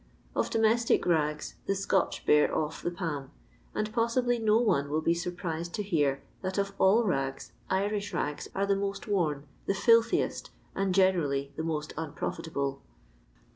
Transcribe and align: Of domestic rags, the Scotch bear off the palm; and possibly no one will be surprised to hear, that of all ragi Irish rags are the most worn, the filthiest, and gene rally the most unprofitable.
Of 0.35 0.49
domestic 0.49 1.05
rags, 1.05 1.57
the 1.67 1.75
Scotch 1.75 2.25
bear 2.25 2.57
off 2.57 2.81
the 2.81 2.89
palm; 2.89 3.29
and 3.75 3.93
possibly 3.93 4.39
no 4.39 4.57
one 4.57 4.89
will 4.89 4.99
be 5.03 5.13
surprised 5.13 5.75
to 5.75 5.83
hear, 5.83 6.23
that 6.41 6.57
of 6.57 6.73
all 6.79 7.03
ragi 7.03 7.51
Irish 7.69 8.11
rags 8.11 8.47
are 8.55 8.65
the 8.65 8.75
most 8.75 9.07
worn, 9.07 9.45
the 9.67 9.75
filthiest, 9.75 10.49
and 10.73 10.95
gene 10.95 11.19
rally 11.19 11.51
the 11.55 11.61
most 11.61 11.93
unprofitable. 11.97 12.81